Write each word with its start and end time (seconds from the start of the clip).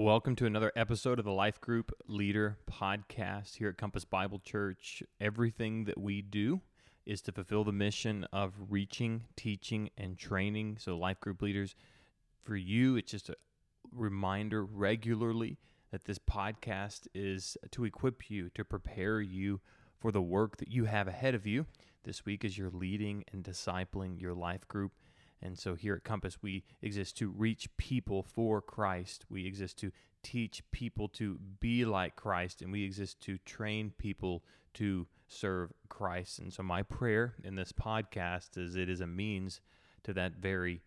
Welcome 0.00 0.36
to 0.36 0.46
another 0.46 0.70
episode 0.76 1.18
of 1.18 1.24
the 1.24 1.32
Life 1.32 1.60
Group 1.60 1.90
Leader 2.06 2.56
Podcast 2.70 3.56
here 3.56 3.70
at 3.70 3.78
Compass 3.78 4.04
Bible 4.04 4.38
Church. 4.38 5.02
Everything 5.20 5.86
that 5.86 5.98
we 5.98 6.22
do 6.22 6.60
is 7.04 7.20
to 7.22 7.32
fulfill 7.32 7.64
the 7.64 7.72
mission 7.72 8.24
of 8.32 8.54
reaching, 8.68 9.24
teaching, 9.34 9.90
and 9.98 10.16
training. 10.16 10.76
So, 10.78 10.96
Life 10.96 11.18
Group 11.18 11.42
leaders, 11.42 11.74
for 12.44 12.54
you, 12.54 12.94
it's 12.94 13.10
just 13.10 13.28
a 13.28 13.34
reminder 13.90 14.64
regularly 14.64 15.58
that 15.90 16.04
this 16.04 16.20
podcast 16.20 17.08
is 17.12 17.56
to 17.72 17.84
equip 17.84 18.30
you, 18.30 18.50
to 18.50 18.64
prepare 18.64 19.20
you 19.20 19.60
for 19.98 20.12
the 20.12 20.22
work 20.22 20.58
that 20.58 20.68
you 20.68 20.84
have 20.84 21.08
ahead 21.08 21.34
of 21.34 21.44
you. 21.44 21.66
This 22.04 22.24
week, 22.24 22.44
as 22.44 22.56
you're 22.56 22.70
leading 22.70 23.24
and 23.32 23.42
discipling 23.42 24.20
your 24.20 24.32
life 24.32 24.68
group 24.68 24.92
and 25.40 25.58
so 25.58 25.74
here 25.74 25.94
at 25.94 26.04
Compass, 26.04 26.42
we 26.42 26.64
exist 26.82 27.16
to 27.18 27.28
reach 27.28 27.68
people 27.76 28.22
for 28.22 28.60
Christ. 28.60 29.24
We 29.30 29.46
exist 29.46 29.78
to 29.78 29.92
teach 30.22 30.62
people 30.72 31.08
to 31.08 31.38
be 31.60 31.84
like 31.84 32.16
Christ, 32.16 32.62
and 32.62 32.72
we 32.72 32.84
exist 32.84 33.20
to 33.22 33.38
train 33.38 33.92
people 33.98 34.42
to 34.74 35.06
serve 35.28 35.72
Christ. 35.88 36.38
And 36.38 36.52
so 36.52 36.62
my 36.62 36.82
prayer 36.82 37.34
in 37.44 37.54
this 37.54 37.72
podcast 37.72 38.56
is 38.56 38.74
it 38.74 38.88
is 38.88 39.00
a 39.00 39.06
means 39.06 39.60
to 40.04 40.12
that 40.14 40.34
very 40.34 40.82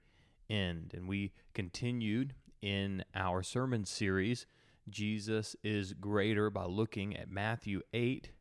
end. 0.50 0.92
And 0.94 1.08
we 1.08 1.31
continued 1.54 2.34
in 2.62 3.04
our 3.16 3.44
sermon 3.44 3.86
series, 3.86 4.45
Jesus 4.90 5.56
is 5.64 5.94
Greater, 5.94 6.50
by 6.50 6.66
looking 6.66 7.16
at 7.16 7.30
Matthew 7.30 7.81
8, 7.94 8.31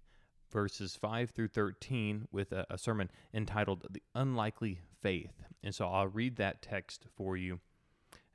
verses 0.51 0.97
5 0.97 1.31
through 1.31 1.49
13, 1.49 2.29
with 2.31 2.53
a, 2.53 2.67
a 2.71 2.79
sermon 2.79 3.11
entitled 3.33 3.87
The 3.91 4.03
Unlikely 4.15 4.81
faith. 5.01 5.43
And 5.63 5.75
so 5.75 5.89
I'll 5.89 6.09
read 6.09 6.37
that 6.37 6.63
text 6.63 7.07
for 7.17 7.37
you 7.37 7.61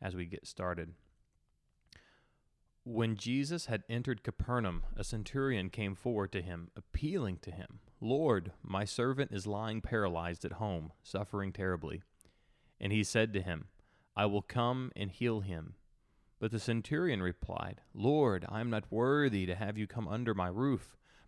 as 0.01 0.15
we 0.15 0.25
get 0.25 0.47
started. 0.47 0.93
When 2.83 3.15
Jesus 3.15 3.65
had 3.65 3.83
entered 3.89 4.23
Capernaum, 4.23 4.83
a 4.95 5.03
centurion 5.03 5.69
came 5.71 5.95
forward 5.95 6.31
to 6.33 6.41
him, 6.41 6.69
appealing 6.75 7.39
to 7.39 7.51
him, 7.51 7.79
Lord, 7.99 8.51
my 8.61 8.85
servant 8.85 9.31
is 9.31 9.47
lying 9.47 9.81
paralyzed 9.81 10.45
at 10.45 10.53
home, 10.53 10.91
suffering 11.01 11.51
terribly. 11.51 12.03
And 12.79 12.91
he 12.91 13.03
said 13.03 13.33
to 13.33 13.41
him, 13.41 13.69
I 14.15 14.27
will 14.27 14.43
come 14.43 14.91
and 14.95 15.09
heal 15.09 15.41
him. 15.41 15.73
But 16.39 16.51
the 16.51 16.59
centurion 16.59 17.23
replied, 17.23 17.81
Lord, 17.93 18.45
I 18.49 18.59
am 18.59 18.69
not 18.69 18.91
worthy 18.91 19.47
to 19.47 19.55
have 19.55 19.77
you 19.77 19.87
come 19.87 20.07
under 20.07 20.35
my 20.35 20.47
roof, 20.47 20.95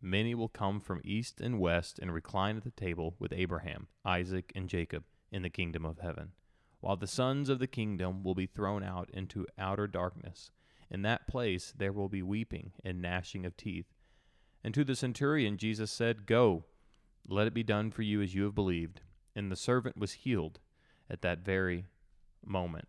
many 0.00 0.34
will 0.34 0.48
come 0.48 0.80
from 0.80 1.00
east 1.04 1.40
and 1.40 1.58
west 1.58 1.98
and 1.98 2.12
recline 2.12 2.56
at 2.56 2.64
the 2.64 2.70
table 2.70 3.14
with 3.18 3.32
Abraham, 3.32 3.88
Isaac, 4.04 4.52
and 4.54 4.68
Jacob 4.68 5.04
in 5.30 5.42
the 5.42 5.50
kingdom 5.50 5.84
of 5.84 5.98
heaven 5.98 6.32
while 6.80 6.96
the 6.96 7.06
sons 7.06 7.48
of 7.48 7.58
the 7.58 7.66
kingdom 7.66 8.24
will 8.24 8.34
be 8.34 8.46
thrown 8.46 8.82
out 8.82 9.10
into 9.12 9.46
outer 9.58 9.86
darkness. 9.86 10.50
In 10.90 11.02
that 11.02 11.28
place 11.28 11.72
there 11.76 11.92
will 11.92 12.08
be 12.08 12.22
weeping 12.22 12.72
and 12.84 13.00
gnashing 13.00 13.46
of 13.46 13.56
teeth. 13.56 13.86
And 14.64 14.74
to 14.74 14.84
the 14.84 14.96
centurion 14.96 15.56
Jesus 15.56 15.90
said, 15.90 16.26
Go, 16.26 16.64
let 17.28 17.46
it 17.46 17.54
be 17.54 17.62
done 17.62 17.90
for 17.90 18.02
you 18.02 18.22
as 18.22 18.34
you 18.34 18.44
have 18.44 18.54
believed. 18.54 19.02
And 19.36 19.52
the 19.52 19.56
servant 19.56 19.96
was 19.96 20.12
healed 20.12 20.58
at 21.08 21.22
that 21.22 21.44
very 21.44 21.86
moment. 22.44 22.88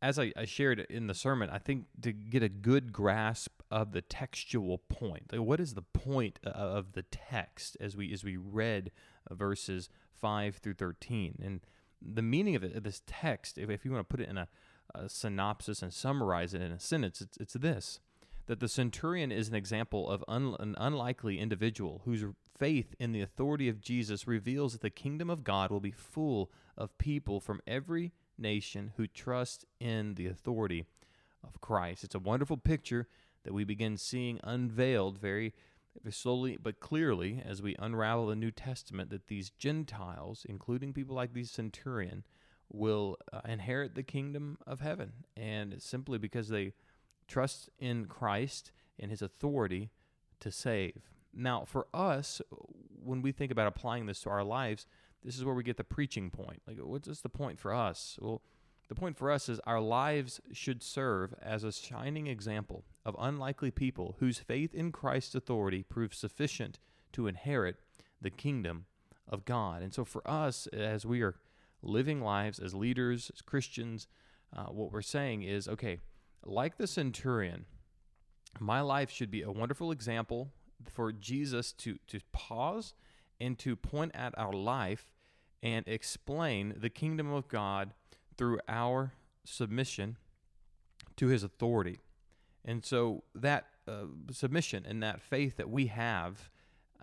As 0.00 0.18
I, 0.18 0.32
I 0.36 0.44
shared 0.44 0.80
in 0.90 1.06
the 1.06 1.14
sermon, 1.14 1.48
I 1.50 1.58
think 1.58 1.86
to 2.02 2.12
get 2.12 2.42
a 2.42 2.48
good 2.48 2.92
grasp 2.92 3.62
of 3.74 3.90
the 3.90 4.00
textual 4.00 4.78
point, 4.78 5.32
like 5.32 5.40
what 5.40 5.58
is 5.58 5.74
the 5.74 5.82
point 5.82 6.38
uh, 6.46 6.50
uh, 6.50 6.52
of 6.52 6.92
the 6.92 7.02
text 7.02 7.76
as 7.80 7.96
we 7.96 8.12
as 8.12 8.22
we 8.22 8.36
read 8.36 8.92
uh, 9.28 9.34
verses 9.34 9.88
five 10.12 10.58
through 10.58 10.74
thirteen, 10.74 11.40
and 11.44 11.60
the 12.00 12.22
meaning 12.22 12.54
of, 12.54 12.62
it, 12.62 12.76
of 12.76 12.84
this 12.84 13.02
text, 13.04 13.58
if, 13.58 13.68
if 13.68 13.84
you 13.84 13.90
want 13.90 14.08
to 14.08 14.16
put 14.16 14.20
it 14.20 14.28
in 14.28 14.38
a, 14.38 14.46
a, 14.94 15.08
synopsis 15.08 15.82
and 15.82 15.92
summarize 15.92 16.54
it 16.54 16.62
in 16.62 16.70
a 16.70 16.78
sentence, 16.78 17.20
it's, 17.20 17.36
it's 17.38 17.54
this 17.54 17.98
that 18.46 18.60
the 18.60 18.68
centurion 18.68 19.32
is 19.32 19.48
an 19.48 19.54
example 19.54 20.08
of 20.08 20.22
un, 20.28 20.54
an 20.60 20.76
unlikely 20.78 21.40
individual 21.40 22.02
whose 22.04 22.22
faith 22.56 22.94
in 23.00 23.10
the 23.10 23.22
authority 23.22 23.68
of 23.68 23.80
Jesus 23.80 24.28
reveals 24.28 24.72
that 24.72 24.82
the 24.82 24.90
kingdom 24.90 25.30
of 25.30 25.42
God 25.42 25.70
will 25.70 25.80
be 25.80 25.90
full 25.90 26.52
of 26.76 26.96
people 26.98 27.40
from 27.40 27.62
every 27.66 28.12
nation 28.38 28.92
who 28.96 29.06
trust 29.06 29.64
in 29.80 30.14
the 30.14 30.26
authority 30.26 30.84
of 31.42 31.60
Christ. 31.60 32.04
It's 32.04 32.14
a 32.14 32.18
wonderful 32.20 32.58
picture 32.58 33.08
that 33.44 33.52
we 33.52 33.64
begin 33.64 33.96
seeing 33.96 34.40
unveiled 34.42 35.18
very 35.18 35.54
slowly 36.10 36.58
but 36.60 36.80
clearly 36.80 37.42
as 37.44 37.62
we 37.62 37.76
unravel 37.78 38.26
the 38.26 38.36
New 38.36 38.50
Testament 38.50 39.10
that 39.10 39.28
these 39.28 39.50
Gentiles, 39.50 40.44
including 40.48 40.92
people 40.92 41.14
like 41.14 41.32
the 41.32 41.44
centurion, 41.44 42.24
will 42.72 43.16
uh, 43.32 43.40
inherit 43.46 43.94
the 43.94 44.02
kingdom 44.02 44.58
of 44.66 44.80
heaven. 44.80 45.12
And 45.36 45.80
simply 45.80 46.18
because 46.18 46.48
they 46.48 46.72
trust 47.28 47.70
in 47.78 48.06
Christ 48.06 48.72
and 48.98 49.10
his 49.10 49.22
authority 49.22 49.90
to 50.40 50.50
save. 50.50 51.10
Now, 51.32 51.64
for 51.64 51.86
us, 51.92 52.40
when 53.02 53.22
we 53.22 53.32
think 53.32 53.50
about 53.50 53.66
applying 53.66 54.06
this 54.06 54.20
to 54.20 54.30
our 54.30 54.44
lives, 54.44 54.86
this 55.24 55.36
is 55.36 55.44
where 55.44 55.54
we 55.54 55.62
get 55.62 55.76
the 55.76 55.84
preaching 55.84 56.30
point. 56.30 56.62
Like, 56.66 56.78
what's 56.78 57.20
the 57.20 57.28
point 57.28 57.58
for 57.58 57.72
us? 57.72 58.18
Well, 58.20 58.42
the 58.88 58.94
point 58.94 59.16
for 59.16 59.30
us 59.30 59.48
is 59.48 59.60
our 59.60 59.80
lives 59.80 60.40
should 60.52 60.82
serve 60.82 61.34
as 61.40 61.64
a 61.64 61.72
shining 61.72 62.26
example 62.26 62.84
of 63.04 63.16
unlikely 63.18 63.70
people 63.70 64.16
whose 64.18 64.38
faith 64.38 64.74
in 64.74 64.92
Christ's 64.92 65.34
authority 65.34 65.82
proves 65.82 66.18
sufficient 66.18 66.78
to 67.12 67.26
inherit 67.26 67.76
the 68.20 68.30
kingdom 68.30 68.86
of 69.28 69.44
God. 69.44 69.82
And 69.82 69.92
so, 69.94 70.04
for 70.04 70.26
us, 70.28 70.66
as 70.68 71.06
we 71.06 71.22
are 71.22 71.36
living 71.82 72.20
lives 72.20 72.58
as 72.58 72.74
leaders, 72.74 73.30
as 73.34 73.42
Christians, 73.42 74.06
uh, 74.54 74.66
what 74.66 74.92
we're 74.92 75.02
saying 75.02 75.42
is 75.42 75.66
okay, 75.66 76.00
like 76.44 76.76
the 76.76 76.86
centurion, 76.86 77.64
my 78.60 78.80
life 78.80 79.10
should 79.10 79.30
be 79.30 79.42
a 79.42 79.50
wonderful 79.50 79.90
example 79.90 80.50
for 80.92 81.12
Jesus 81.12 81.72
to, 81.72 81.98
to 82.06 82.20
pause 82.32 82.94
and 83.40 83.58
to 83.58 83.76
point 83.76 84.12
at 84.14 84.36
our 84.38 84.52
life 84.52 85.10
and 85.62 85.86
explain 85.88 86.74
the 86.76 86.90
kingdom 86.90 87.32
of 87.32 87.48
God 87.48 87.94
through 88.36 88.60
our 88.68 89.12
submission 89.44 90.16
to 91.16 91.28
his 91.28 91.42
authority. 91.42 92.00
And 92.64 92.84
so 92.84 93.24
that 93.34 93.66
uh, 93.86 94.04
submission 94.30 94.84
and 94.88 95.02
that 95.02 95.20
faith 95.20 95.56
that 95.56 95.68
we 95.68 95.86
have 95.86 96.50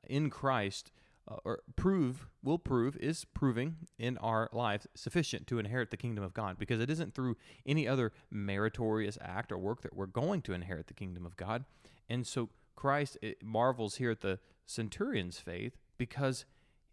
in 0.07 0.29
Christ 0.29 0.91
uh, 1.27 1.35
or 1.45 1.59
prove 1.75 2.27
will 2.43 2.57
prove 2.57 2.97
is 2.97 3.25
proving 3.25 3.75
in 3.99 4.17
our 4.17 4.49
lives 4.51 4.87
sufficient 4.95 5.45
to 5.47 5.59
inherit 5.59 5.91
the 5.91 5.97
kingdom 5.97 6.23
of 6.23 6.33
God 6.33 6.57
because 6.57 6.81
it 6.81 6.89
isn't 6.89 7.13
through 7.13 7.37
any 7.65 7.87
other 7.87 8.11
meritorious 8.31 9.17
act 9.21 9.51
or 9.51 9.57
work 9.57 9.81
that 9.83 9.95
we're 9.95 10.07
going 10.07 10.41
to 10.41 10.53
inherit 10.53 10.87
the 10.87 10.93
kingdom 10.95 11.25
of 11.25 11.37
God. 11.37 11.65
And 12.09 12.25
so 12.25 12.49
Christ 12.75 13.17
marvels 13.43 13.95
here 13.95 14.11
at 14.11 14.21
the 14.21 14.39
centurion's 14.65 15.37
faith 15.37 15.77
because 15.97 16.45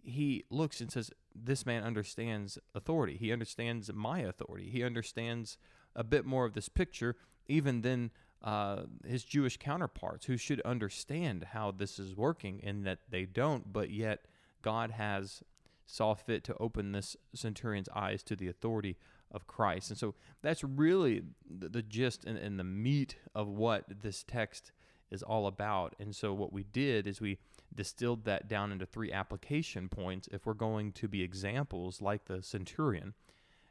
he 0.08 0.44
looks 0.50 0.80
and 0.80 0.90
says, 0.90 1.10
This 1.34 1.66
man 1.66 1.84
understands 1.84 2.58
authority. 2.74 3.16
He 3.16 3.32
understands 3.32 3.92
my 3.92 4.20
authority. 4.20 4.68
He 4.70 4.82
understands 4.82 5.58
a 5.94 6.04
bit 6.04 6.24
more 6.24 6.44
of 6.44 6.54
this 6.54 6.68
picture, 6.68 7.16
even 7.46 7.82
than 7.82 8.10
uh, 8.42 8.82
his 9.06 9.24
Jewish 9.24 9.56
counterparts 9.56 10.26
who 10.26 10.36
should 10.36 10.60
understand 10.62 11.48
how 11.52 11.70
this 11.70 11.98
is 11.98 12.14
working 12.14 12.60
and 12.62 12.86
that 12.86 13.00
they 13.10 13.24
don't, 13.24 13.72
but 13.72 13.90
yet 13.90 14.26
God 14.62 14.92
has 14.92 15.42
saw 15.86 16.14
fit 16.14 16.44
to 16.44 16.56
open 16.58 16.92
this 16.92 17.16
centurion's 17.34 17.88
eyes 17.94 18.22
to 18.24 18.36
the 18.36 18.48
authority 18.48 18.96
of 19.30 19.46
Christ. 19.46 19.90
And 19.90 19.98
so 19.98 20.14
that's 20.42 20.62
really 20.62 21.22
the, 21.48 21.68
the 21.68 21.82
gist 21.82 22.24
and, 22.24 22.38
and 22.38 22.58
the 22.58 22.64
meat 22.64 23.16
of 23.34 23.48
what 23.48 23.84
this 24.02 24.22
text 24.22 24.72
is 25.10 25.22
all 25.22 25.46
about. 25.46 25.94
And 25.98 26.14
so 26.14 26.32
what 26.32 26.52
we 26.52 26.64
did 26.64 27.06
is 27.06 27.20
we 27.20 27.38
distilled 27.74 28.24
that 28.24 28.48
down 28.48 28.72
into 28.72 28.86
three 28.86 29.12
application 29.12 29.88
points 29.88 30.28
if 30.32 30.46
we're 30.46 30.54
going 30.54 30.92
to 30.92 31.08
be 31.08 31.22
examples 31.22 32.00
like 32.00 32.26
the 32.26 32.42
centurion. 32.42 33.14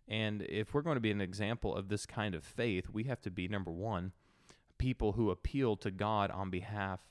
And 0.07 0.42
if 0.44 0.74
we're 0.74 0.81
going 0.81 0.95
to 0.95 1.01
be 1.01 1.12
an 1.12 1.22
example 1.22 1.75
of 1.75 1.89
this 1.89 2.06
kind 2.06 2.34
of 2.34 2.44
faith, 2.44 2.89
we 2.92 3.04
have 3.06 3.22
to 3.22 3.31
be 3.31 3.48
number 3.48 3.72
one, 3.72 4.13
people 4.78 5.13
who 5.13 5.30
appeal 5.30 5.75
to 5.78 5.92
God 5.92 6.31
on 6.31 6.50
behalf 6.50 7.01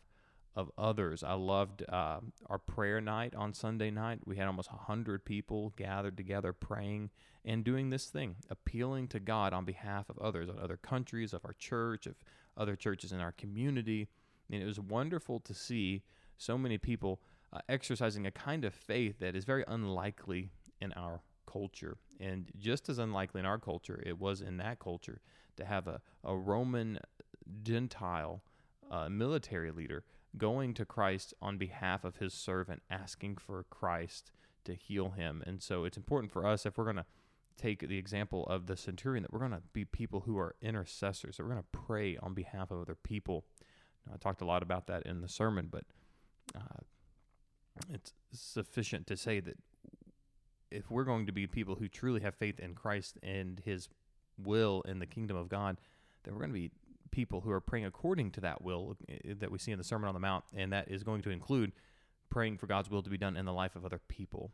of 0.57 0.71
others. 0.79 1.23
I 1.23 1.35
loved 1.35 1.85
uh, 1.89 2.21
our 2.47 2.59
prayer 2.59 3.01
night 3.01 3.35
on 3.35 3.53
Sunday 3.53 3.91
night. 3.91 4.21
We 4.25 4.37
had 4.37 4.47
almost 4.47 4.73
100 4.73 5.25
people 5.25 5.75
gathered 5.77 6.17
together 6.17 6.55
praying 6.55 7.11
and 7.45 7.63
doing 7.63 7.91
this 7.91 8.07
thing, 8.07 8.37
appealing 8.51 9.09
to 9.09 9.21
God 9.21 9.53
on 9.53 9.67
behalf 9.67 10.09
of 10.09 10.19
others, 10.19 10.49
of 10.49 10.59
other 10.59 10.79
countries, 10.79 11.35
of 11.35 11.45
our 11.45 11.53
church, 11.53 12.07
of 12.07 12.17
other 12.57 12.75
churches 12.75 13.13
in 13.13 13.21
our 13.21 13.33
community. 13.33 14.09
And 14.51 14.63
it 14.63 14.67
was 14.67 14.81
wonderful 14.81 15.41
to 15.41 15.53
see 15.53 16.03
so 16.39 16.57
many 16.57 16.79
people 16.79 17.21
uh, 17.53 17.59
exercising 17.69 18.27
a 18.27 18.31
kind 18.31 18.65
of 18.65 18.75
faith 18.75 19.19
that 19.21 19.37
is 19.37 19.45
very 19.45 19.65
unlikely 19.69 20.51
in 20.81 20.93
our 20.95 21.21
culture. 21.47 21.99
And 22.19 22.51
just 22.57 22.89
as 22.89 22.99
unlikely 22.99 23.41
in 23.41 23.47
our 23.47 23.59
culture, 23.59 24.03
it 24.05 24.19
was 24.19 24.41
in 24.41 24.57
that 24.57 24.79
culture 24.79 25.21
to 25.57 25.67
have 25.67 25.87
a, 25.87 26.01
a 26.25 26.35
Roman 26.35 26.99
Gentile 27.63 28.43
uh, 28.91 29.09
military 29.09 29.71
leader 29.71 30.05
going 30.39 30.75
to 30.75 30.85
Christ 30.85 31.35
on 31.41 31.59
behalf 31.59 32.05
of 32.05 32.17
his 32.17 32.35
servant, 32.35 32.83
asking 32.91 33.37
for 33.37 33.65
Christ 33.71 34.31
to 34.65 34.75
heal 34.75 35.11
him. 35.11 35.43
And 35.47 35.63
so 35.63 35.85
it's 35.85 35.97
important 35.97 36.33
for 36.33 36.47
us, 36.47 36.67
if 36.67 36.77
we're 36.77 36.85
going 36.85 36.97
to 36.97 37.07
take 37.57 37.89
the 37.89 37.99
example 37.99 38.45
of 38.47 38.67
the 38.67 38.77
centurion, 38.77 39.23
that 39.23 39.33
we're 39.33 39.39
going 39.39 39.53
to 39.53 39.63
be 39.73 39.85
people 39.85 40.21
who 40.27 40.37
are 40.39 40.57
intercessors, 40.61 41.37
that 41.37 41.45
we're 41.45 41.53
going 41.53 41.63
to 41.63 41.79
pray 41.79 42.19
on 42.19 42.35
behalf 42.35 42.71
of 42.71 42.81
other 42.81 42.97
people. 42.97 43.45
Now, 44.07 44.15
I 44.15 44.19
talked 44.19 44.43
a 44.43 44.47
lot 44.47 44.63
about 44.63 44.87
that 44.89 45.05
in 45.05 45.21
the 45.21 45.29
sermon, 45.29 45.69
but 45.71 45.85
uh, 46.55 46.81
it's 47.91 48.13
sufficient 48.33 49.07
to 49.07 49.17
say 49.17 49.41
that 49.41 49.59
if 50.71 50.91
we're 50.91 51.05
going 51.05 51.27
to 51.27 51.33
be 51.33 51.47
people 51.47 51.77
who 51.77 51.89
truly 51.89 52.21
have 52.21 52.35
faith 52.35 52.61
in 52.61 52.75
Christ 52.75 53.19
and 53.23 53.63
his 53.65 53.89
will 54.37 54.83
in 54.83 54.99
the 54.99 55.07
kingdom 55.07 55.37
of 55.37 55.49
God, 55.49 55.79
then 56.25 56.35
we're 56.35 56.41
going 56.41 56.53
to 56.53 56.61
be 56.61 56.71
people 57.11 57.41
who 57.41 57.51
are 57.51 57.61
praying 57.61 57.85
according 57.85 58.31
to 58.33 58.41
that 58.41 58.63
will 58.63 58.97
eh, 59.09 59.35
that 59.39 59.51
we 59.51 59.59
see 59.59 59.73
in 59.73 59.79
the 59.79 59.85
Sermon 59.85 60.09
on 60.09 60.15
the 60.15 60.21
Mount, 60.21 60.45
and 60.55 60.73
that 60.73 60.91
is 60.91 61.03
going 61.03 61.23
to 61.23 61.31
include 61.31 61.73
praying 62.31 62.59
for 62.59 62.67
God's 62.67 62.91
will 62.91 63.03
to 63.03 63.11
be 63.11 63.19
done 63.19 63.37
in 63.37 63.45
the 63.45 63.53
life 63.53 63.77
of 63.77 63.85
other 63.85 64.01
people. 64.09 64.51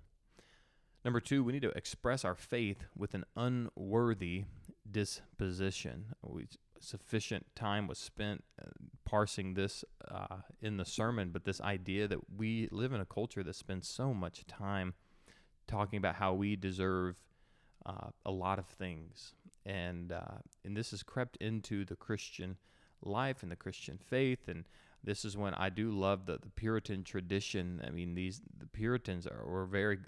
Number 1.04 1.20
two, 1.20 1.42
we 1.42 1.52
need 1.52 1.62
to 1.62 1.70
express 1.70 2.24
our 2.24 2.36
faith 2.36 2.84
with 2.96 3.14
an 3.14 3.24
unworthy 3.34 4.44
disposition. 4.88 6.14
We, 6.22 6.46
sufficient 6.78 7.46
time 7.54 7.86
was 7.86 7.98
spent 7.98 8.44
uh, 8.60 8.70
parsing 9.04 9.54
this 9.54 9.84
uh, 10.08 10.38
in 10.60 10.76
the 10.76 10.84
sermon, 10.84 11.30
but 11.32 11.44
this 11.44 11.60
idea 11.60 12.08
that 12.08 12.18
we 12.36 12.68
live 12.70 12.92
in 12.92 13.00
a 13.00 13.04
culture 13.04 13.42
that 13.42 13.56
spends 13.56 13.88
so 13.88 14.12
much 14.12 14.46
time 14.46 14.94
talking 15.66 15.96
about 15.96 16.16
how 16.16 16.34
we 16.34 16.56
deserve 16.56 17.16
uh, 17.86 18.08
a 18.24 18.30
lot 18.30 18.58
of 18.58 18.66
things, 18.66 19.34
and 19.64 20.12
uh, 20.12 20.38
and 20.64 20.76
this 20.76 20.90
has 20.90 21.02
crept 21.02 21.36
into 21.36 21.84
the 21.84 21.96
Christian 21.96 22.56
life 23.02 23.42
and 23.42 23.50
the 23.50 23.56
Christian 23.56 23.98
faith, 23.98 24.48
and 24.48 24.64
this 25.04 25.24
is 25.24 25.36
when 25.36 25.54
I 25.54 25.68
do 25.68 25.90
love 25.90 26.26
the, 26.26 26.38
the 26.38 26.50
Puritan 26.50 27.04
tradition. 27.04 27.82
I 27.86 27.90
mean, 27.90 28.14
these 28.14 28.40
the 28.58 28.66
Puritans 28.66 29.26
are 29.26 29.44
were 29.44 29.66
very 29.66 29.98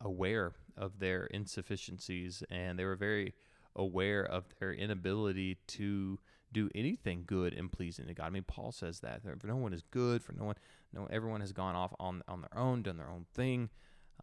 aware 0.00 0.52
of 0.76 0.98
their 0.98 1.26
insufficiencies, 1.26 2.42
and 2.50 2.78
they 2.78 2.84
were 2.84 2.96
very 2.96 3.34
aware 3.76 4.24
of 4.24 4.44
their 4.60 4.72
inability 4.72 5.56
to 5.66 6.18
do 6.52 6.68
anything 6.74 7.24
good 7.26 7.54
and 7.54 7.72
pleasing 7.72 8.06
to 8.06 8.14
God. 8.14 8.26
I 8.26 8.30
mean, 8.30 8.44
Paul 8.46 8.72
says 8.72 9.00
that 9.00 9.22
for 9.22 9.46
no 9.46 9.56
one 9.56 9.72
is 9.72 9.82
good, 9.90 10.22
for 10.22 10.32
no 10.32 10.44
one, 10.44 10.56
no 10.92 11.06
everyone 11.10 11.40
has 11.40 11.52
gone 11.52 11.74
off 11.74 11.94
on 11.98 12.22
on 12.28 12.42
their 12.42 12.58
own, 12.58 12.82
done 12.82 12.96
their 12.96 13.10
own 13.10 13.26
thing. 13.34 13.70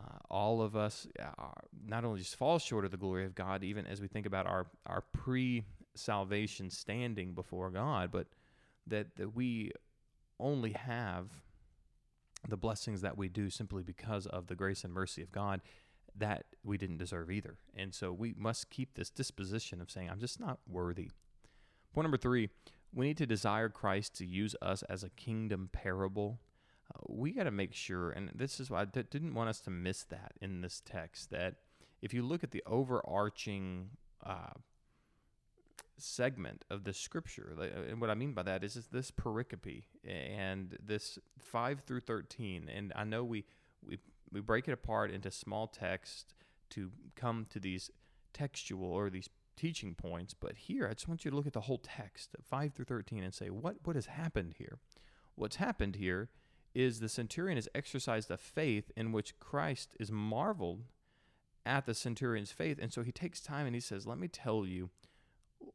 Uh, 0.01 0.18
all 0.30 0.62
of 0.62 0.75
us 0.75 1.07
are, 1.38 1.63
not 1.86 2.06
only 2.06 2.19
just 2.19 2.36
fall 2.36 2.60
short 2.60 2.86
of 2.86 2.92
the 2.92 2.98
glory 2.98 3.25
of 3.25 3.36
God, 3.36 3.63
even 3.63 3.86
as 3.86 4.00
we 4.00 4.07
think 4.07 4.25
about 4.25 4.48
our 4.48 4.68
our 4.86 5.01
pre-salvation 5.01 6.69
standing 6.69 7.34
before 7.34 7.69
God, 7.69 8.12
but 8.12 8.28
that 8.88 9.16
that 9.18 9.36
we 9.36 9.72
only 10.40 10.72
have 10.72 11.28
the 12.48 12.57
blessings 12.57 13.01
that 13.01 13.18
we 13.18 13.28
do 13.28 13.50
simply 13.50 13.84
because 13.84 14.25
of 14.25 14.48
the 14.48 14.56
grace 14.56 14.84
and 14.84 14.94
mercy 14.94 15.22
of 15.22 15.31
God 15.31 15.62
that 16.16 16.46
we 16.63 16.78
didn't 16.78 16.98
deserve 16.98 17.30
either. 17.31 17.56
And 17.75 17.94
so 17.94 18.12
we 18.12 18.34
must 18.38 18.69
keep 18.69 18.96
this 18.96 19.10
disposition 19.10 19.81
of 19.81 19.92
saying, 19.92 20.10
I'm 20.10 20.19
just 20.19 20.40
not 20.40 20.60
worthy. 20.68 21.12
Point 21.94 22.06
number 22.06 22.18
three, 22.18 22.50
we 22.94 23.07
need 23.07 23.18
to 23.18 23.25
desire 23.25 23.69
Christ 23.69 24.16
to 24.16 24.25
use 24.25 24.56
us 24.62 24.84
as 24.84 25.04
a 25.04 25.10
kingdom 25.10 25.69
parable. 25.72 26.40
We 27.07 27.31
got 27.31 27.44
to 27.44 27.51
make 27.51 27.74
sure, 27.74 28.12
and 28.12 28.31
this 28.34 28.60
is 28.60 28.69
why 28.69 28.81
I 28.81 28.86
d- 28.86 29.04
didn't 29.10 29.34
want 29.34 29.50
us 29.50 29.60
to 29.62 29.69
miss 29.69 30.04
that 30.06 30.34
in 30.42 30.62
this 30.62 30.81
text, 30.86 31.31
that 31.31 31.56
if 32.01 32.13
you 32.13 32.24
look 32.24 32.44
at 32.44 32.51
the 32.51 32.63
overarching 32.66 33.92
uh, 34.25 34.54
segment 35.98 36.66
of 36.69 36.84
the 36.84 36.94
scripture, 36.94 37.56
uh, 37.60 37.90
and 37.90 38.01
what 38.01 38.10
I 38.10 38.16
mean 38.16 38.34
by 38.34 38.44
that 38.44 38.63
is, 38.63 38.75
is 38.75 38.88
this 38.88 39.12
pericope 39.12 39.84
and 40.06 40.78
this 40.84 41.19
5 41.38 41.81
through 41.86 42.01
13. 42.01 42.69
And 42.74 42.94
I 42.96 43.04
know 43.04 43.24
we, 43.24 43.46
we 43.86 44.00
we 44.31 44.42
break 44.42 44.68
it 44.68 44.72
apart 44.72 45.12
into 45.12 45.31
small 45.31 45.68
text 45.68 46.34
to 46.72 46.92
come 47.16 47.48
to 47.50 47.60
these 47.60 47.90
textual 48.34 48.92
or 48.92 49.10
these 49.10 49.30
teaching 49.56 49.96
points. 49.96 50.34
But 50.34 50.56
here, 50.56 50.88
I 50.88 50.94
just 50.94 51.07
want 51.07 51.25
you 51.25 51.31
to 51.31 51.38
look 51.38 51.48
at 51.48 51.54
the 51.54 51.62
whole 51.62 51.80
text, 51.80 52.36
5 52.42 52.74
through 52.74 52.86
13, 52.86 53.24
and 53.24 53.34
say, 53.34 53.50
what, 53.50 53.78
what 53.84 53.96
has 53.96 54.07
happened 54.07 54.56
here? 54.57 54.78
What's 55.36 55.57
happened 55.57 55.96
here 55.96 56.30
is 56.74 57.00
the 57.00 57.10
centurion 57.10 57.57
has 57.57 57.68
exercised 57.74 58.30
a 58.31 58.38
faith 58.38 58.92
in 58.95 59.12
which 59.12 59.39
Christ 59.39 59.95
is 60.00 60.12
marveled 60.12 60.83
at 61.66 61.86
the 61.86 61.94
centurion's 61.94 62.51
faith. 62.51 62.77
And 62.81 62.94
so 62.94 63.04
he 63.04 63.12
takes 63.12 63.42
time 63.42 63.66
and 63.66 63.75
he 63.75 63.81
says, 63.81 64.07
Let 64.07 64.19
me 64.19 64.27
tell 64.27 64.66
you 64.66 64.89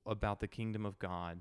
about 0.06 0.40
the 0.40 0.48
kingdom 0.48 0.86
of 0.86 0.98
God 0.98 1.40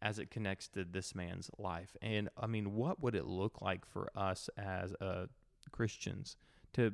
as 0.00 0.18
it 0.18 0.30
connects 0.30 0.68
to 0.68 0.84
this 0.84 1.14
man's 1.14 1.50
life. 1.58 1.96
And 2.02 2.28
I 2.36 2.46
mean, 2.46 2.74
what 2.74 3.02
would 3.02 3.14
it 3.14 3.26
look 3.26 3.62
like 3.62 3.86
for 3.86 4.10
us 4.16 4.50
as 4.56 4.94
uh, 5.00 5.26
Christians 5.70 6.36
to 6.72 6.92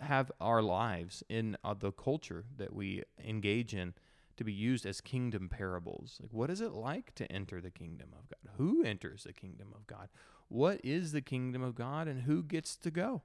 have 0.00 0.30
our 0.40 0.62
lives 0.62 1.22
in 1.28 1.56
uh, 1.64 1.74
the 1.74 1.92
culture 1.92 2.44
that 2.56 2.74
we 2.74 3.02
engage 3.24 3.74
in 3.74 3.94
to 4.36 4.44
be 4.44 4.52
used 4.52 4.84
as 4.84 5.00
kingdom 5.00 5.48
parables. 5.48 6.18
Like, 6.20 6.32
what 6.32 6.50
is 6.50 6.60
it 6.60 6.72
like 6.72 7.14
to 7.14 7.30
enter 7.32 7.60
the 7.60 7.70
kingdom 7.70 8.08
of 8.12 8.28
God? 8.28 8.52
Who 8.58 8.84
enters 8.84 9.24
the 9.24 9.32
kingdom 9.32 9.68
of 9.74 9.86
God? 9.86 10.08
What 10.48 10.80
is 10.84 11.12
the 11.12 11.20
kingdom 11.20 11.62
of 11.62 11.74
God 11.74 12.08
and 12.08 12.22
who 12.22 12.42
gets 12.42 12.76
to 12.76 12.90
go? 12.90 13.22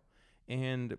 And 0.47 0.97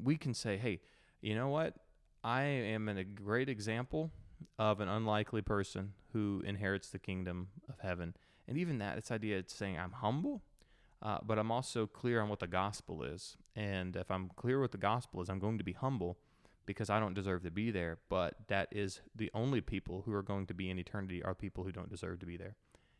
we 0.00 0.16
can 0.16 0.34
say, 0.34 0.56
hey, 0.56 0.80
you 1.20 1.34
know 1.34 1.48
what? 1.48 1.74
I 2.22 2.42
am 2.42 2.88
a 2.88 3.04
great 3.04 3.48
example 3.48 4.10
of 4.58 4.80
an 4.80 4.88
unlikely 4.88 5.42
person 5.42 5.92
who 6.12 6.42
inherits 6.46 6.88
the 6.88 6.98
kingdom 6.98 7.48
of 7.68 7.80
heaven. 7.80 8.14
And 8.46 8.56
even 8.58 8.78
that, 8.78 8.96
this 8.96 9.10
idea 9.10 9.38
of 9.38 9.50
saying 9.50 9.78
I'm 9.78 9.92
humble 9.92 10.42
uh, 11.02 11.18
but 11.24 11.38
I'm 11.38 11.50
also 11.50 11.86
clear 11.86 12.20
on 12.20 12.28
what 12.28 12.40
the 12.40 12.46
gospel 12.46 13.02
is. 13.02 13.36
And 13.56 13.96
if 13.96 14.10
I'm 14.10 14.30
clear 14.36 14.60
what 14.60 14.72
the 14.72 14.78
gospel 14.78 15.22
is, 15.22 15.28
I'm 15.28 15.38
going 15.38 15.58
to 15.58 15.64
be 15.64 15.72
humble 15.72 16.18
because 16.66 16.90
I 16.90 17.00
don't 17.00 17.14
deserve 17.14 17.42
to 17.44 17.50
be 17.50 17.70
there. 17.70 17.98
But 18.08 18.34
that 18.48 18.68
is 18.70 19.00
the 19.14 19.30
only 19.32 19.60
people 19.60 20.02
who 20.04 20.12
are 20.12 20.22
going 20.22 20.46
to 20.46 20.54
be 20.54 20.68
in 20.68 20.78
eternity 20.78 21.22
are 21.22 21.34
people 21.34 21.64
who 21.64 21.72
don't 21.72 21.88
deserve 21.88 22.20
to 22.20 22.26
be 22.26 22.36
there. 22.36 22.56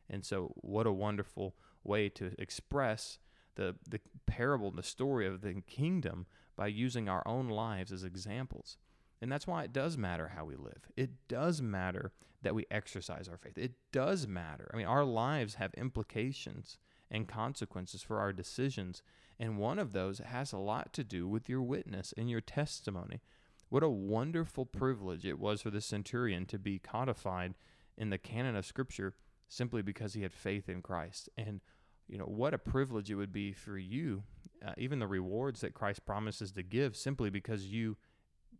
And 0.09 0.25
so, 0.25 0.53
what 0.57 0.87
a 0.87 0.93
wonderful 0.93 1.55
way 1.85 2.09
to 2.11 2.33
express 2.39 3.19
the, 3.57 3.77
the 3.89 4.01
parable, 4.27 4.71
the 4.71 4.83
story 4.83 5.27
of 5.27 5.41
the 5.41 5.63
kingdom 5.67 6.27
by 6.57 6.67
using 6.67 7.09
our 7.09 7.23
own 7.27 7.49
lives 7.49 7.93
as 7.93 8.05
examples. 8.05 8.77
And 9.21 9.31
that's 9.31 9.47
why 9.47 9.65
it 9.65 9.73
does 9.73 9.99
matter 9.99 10.33
how 10.35 10.45
we 10.45 10.57
live. 10.57 10.89
It 10.97 11.11
does 11.29 11.61
matter 11.61 12.13
that 12.43 12.55
we 12.55 12.67
exercise 12.71 13.29
our 13.29 13.37
faith. 13.37 13.59
It 13.59 13.75
does 13.93 14.27
matter. 14.27 14.71
I 14.73 14.77
mean, 14.77 14.87
our 14.87 15.05
lives 15.05 15.55
have 15.55 15.75
implications 15.75 16.79
and 17.11 17.29
consequences 17.29 18.03
for 18.03 18.19
our 18.19 18.33
decisions. 18.33 19.03
And 19.39 19.59
one 19.59 19.79
of 19.79 19.93
those 19.93 20.19
has 20.19 20.53
a 20.53 20.59
lot 20.59 20.93
to 20.95 21.05
do 21.05 21.29
with 21.29 21.49
your 21.49 21.63
witness 21.63 22.15
and 22.17 22.31
your 22.31 22.41
testimony. 22.41 23.21
What 23.69 23.83
a 23.83 23.89
wonderful 23.89 24.65
privilege 24.65 25.27
it 25.27 25.39
was 25.39 25.63
for 25.63 25.71
the 25.71 25.81
centurion 25.81 26.47
to 26.47 26.59
be 26.59 26.79
codified 26.79 27.55
in 27.97 28.11
the 28.11 28.19
canon 28.19 28.57
of 28.57 28.65
Scripture 28.65 29.15
simply 29.51 29.83
because 29.83 30.15
he 30.15 30.23
had 30.23 30.33
faith 30.33 30.69
in 30.69 30.81
Christ. 30.81 31.29
And, 31.37 31.61
you 32.09 32.17
know, 32.17 32.25
what 32.25 32.55
a 32.55 32.59
privilege 32.59 33.11
it 33.11 33.17
would 33.17 33.33
be 33.33 33.53
for 33.53 33.77
you, 33.77 34.23
uh, 34.65 34.73
even 34.79 35.01
the 35.01 35.09
rewards 35.09 35.61
that 35.61 35.75
Christ 35.75 36.07
promises 36.07 36.53
to 36.53 36.63
give 36.63 36.97
simply 36.97 37.31
because 37.31 37.67
you 37.67 37.97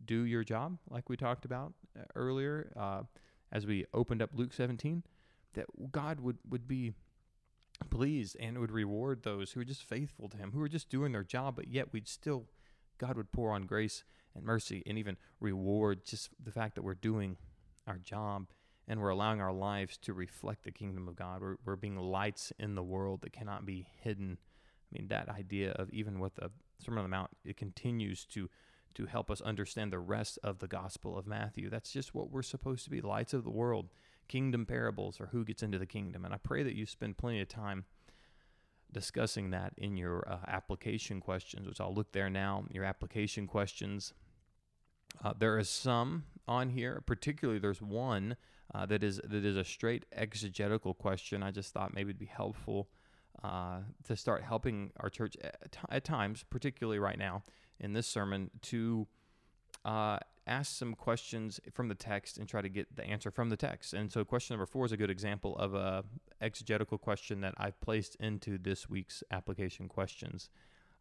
do 0.03 0.25
your 0.25 0.43
job, 0.43 0.77
like 0.89 1.09
we 1.09 1.15
talked 1.15 1.45
about 1.45 1.73
uh, 1.97 2.03
earlier 2.15 2.73
uh, 2.77 3.03
as 3.51 3.65
we 3.65 3.85
opened 3.93 4.21
up 4.21 4.31
Luke 4.33 4.53
17, 4.53 5.03
that 5.53 5.65
God 5.91 6.19
would, 6.19 6.37
would 6.49 6.67
be 6.67 6.91
pleased 7.89 8.35
and 8.39 8.59
would 8.59 8.71
reward 8.71 9.23
those 9.23 9.53
who 9.53 9.61
are 9.61 9.65
just 9.65 9.83
faithful 9.83 10.27
to 10.27 10.37
him, 10.37 10.51
who 10.51 10.61
are 10.61 10.69
just 10.69 10.89
doing 10.89 11.13
their 11.13 11.23
job, 11.23 11.55
but 11.55 11.69
yet 11.69 11.93
we'd 11.93 12.07
still, 12.07 12.45
God 12.97 13.15
would 13.15 13.31
pour 13.31 13.51
on 13.51 13.65
grace 13.65 14.03
and 14.35 14.43
mercy 14.43 14.83
and 14.85 14.97
even 14.97 15.15
reward 15.39 16.05
just 16.05 16.29
the 16.43 16.51
fact 16.51 16.75
that 16.75 16.83
we're 16.83 16.95
doing 16.95 17.37
our 17.87 17.97
job 17.97 18.47
and 18.87 18.99
we're 18.99 19.09
allowing 19.09 19.41
our 19.41 19.53
lives 19.53 19.97
to 19.97 20.13
reflect 20.13 20.63
the 20.63 20.71
kingdom 20.71 21.07
of 21.07 21.15
God. 21.15 21.41
We're, 21.41 21.57
we're 21.65 21.75
being 21.75 21.97
lights 21.97 22.51
in 22.59 22.75
the 22.75 22.83
world 22.83 23.21
that 23.21 23.33
cannot 23.33 23.65
be 23.65 23.87
hidden. 24.01 24.37
I 24.39 24.97
mean, 24.97 25.07
that 25.09 25.29
idea 25.29 25.71
of 25.71 25.89
even 25.91 26.19
with 26.19 26.35
the 26.35 26.51
Sermon 26.83 26.99
on 26.99 27.05
the 27.05 27.09
Mount, 27.09 27.31
it 27.45 27.57
continues 27.57 28.25
to 28.25 28.49
to 28.93 29.05
help 29.05 29.31
us 29.31 29.39
understand 29.39 29.93
the 29.93 29.99
rest 29.99 30.37
of 30.43 30.59
the 30.59 30.67
Gospel 30.67 31.17
of 31.17 31.25
Matthew. 31.25 31.69
That's 31.69 31.93
just 31.93 32.13
what 32.13 32.29
we're 32.29 32.41
supposed 32.41 32.83
to 32.83 32.89
be, 32.89 32.99
lights 32.99 33.33
of 33.33 33.45
the 33.45 33.49
world 33.49 33.87
kingdom 34.27 34.65
parables 34.65 35.19
or 35.19 35.27
who 35.27 35.43
gets 35.43 35.61
into 35.61 35.77
the 35.77 35.85
kingdom. 35.85 36.23
And 36.23 36.33
I 36.33 36.37
pray 36.37 36.63
that 36.63 36.75
you 36.75 36.85
spend 36.85 37.17
plenty 37.17 37.41
of 37.41 37.49
time 37.49 37.85
discussing 38.91 39.51
that 39.51 39.73
in 39.77 39.97
your 39.97 40.27
uh, 40.27 40.37
application 40.47 41.19
questions, 41.19 41.67
which 41.67 41.81
I'll 41.81 41.93
look 41.93 42.11
there 42.13 42.29
now. 42.29 42.65
Your 42.71 42.85
application 42.85 43.47
questions. 43.47 44.13
Uh, 45.23 45.33
there 45.37 45.57
is 45.59 45.69
some 45.69 46.23
on 46.47 46.69
here, 46.69 47.03
particularly 47.05 47.59
there's 47.59 47.81
one 47.81 48.37
uh, 48.73 48.85
that 48.85 49.03
is 49.03 49.19
that 49.23 49.45
is 49.45 49.57
a 49.57 49.63
straight 49.63 50.05
exegetical 50.11 50.93
question. 50.93 51.43
I 51.43 51.51
just 51.51 51.73
thought 51.73 51.93
maybe 51.93 52.09
it'd 52.09 52.19
be 52.19 52.25
helpful 52.25 52.89
uh, 53.43 53.79
to 54.05 54.15
start 54.15 54.43
helping 54.43 54.91
our 54.99 55.09
church 55.09 55.35
at, 55.41 55.77
at, 55.89 56.03
times, 56.03 56.45
particularly 56.49 56.99
right 56.99 57.17
now 57.17 57.43
in 57.79 57.93
this 57.93 58.07
sermon, 58.07 58.51
to 58.61 59.07
uh, 59.83 60.17
ask 60.45 60.75
some 60.75 60.93
questions 60.93 61.59
from 61.73 61.87
the 61.87 61.95
text 61.95 62.37
and 62.37 62.47
try 62.47 62.61
to 62.61 62.69
get 62.69 62.95
the 62.95 63.03
answer 63.03 63.31
from 63.31 63.49
the 63.49 63.57
text. 63.57 63.93
And 63.93 64.11
so, 64.11 64.23
question 64.23 64.53
number 64.55 64.65
four 64.65 64.85
is 64.85 64.91
a 64.91 64.97
good 64.97 65.09
example 65.09 65.57
of 65.57 65.73
a 65.73 66.03
exegetical 66.39 66.97
question 66.97 67.41
that 67.41 67.55
I've 67.57 67.79
placed 67.81 68.15
into 68.15 68.57
this 68.57 68.89
week's 68.89 69.23
application 69.31 69.87
questions. 69.87 70.49